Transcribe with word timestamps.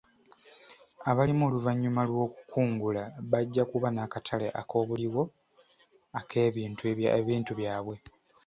Abalima 1.09 1.43
oluvannyuma 1.49 2.01
lw'okukungula 2.09 3.03
bajja 3.31 3.63
kuba 3.71 3.87
n'akatale 3.91 4.47
ak'obuliwo 4.59 5.23
ak'ebintu 6.19 7.47
byabwe. 7.59 7.95